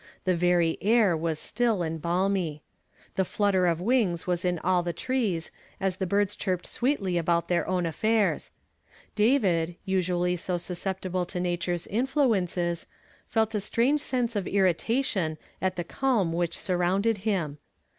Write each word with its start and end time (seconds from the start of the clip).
The 0.23 0.35
very 0.35 0.79
air 0.81 1.15
was 1.15 1.37
still 1.37 1.83
and 1.83 2.01
balmy. 2.01 2.63
The 3.17 3.23
flutter 3.23 3.67
of 3.67 3.79
wings 3.79 4.25
was 4.25 4.43
in 4.43 4.57
all 4.63 4.81
the 4.81 4.93
trees 4.93 5.51
as 5.79 5.97
the 5.97 6.07
birds 6.07 6.35
chirped 6.35 6.65
sweetly 6.65 7.19
about 7.19 7.49
their 7.49 7.67
own 7.67 7.83
affaii 7.83 8.33
s. 8.33 8.51
David, 9.13 9.75
usually 9.85 10.35
so 10.37 10.57
susceptible 10.57 11.27
to 11.27 11.39
Nature's 11.39 11.85
influences, 11.85 12.87
felt 13.27 13.53
a 13.53 13.61
strange 13.61 14.01
sense 14.01 14.35
of 14.35 14.47
irritation 14.47 15.37
at 15.61 15.75
the 15.75 15.83
calm 15.83 16.33
which 16.33 16.57
surrounded 16.57 17.19
him. 17.19 17.59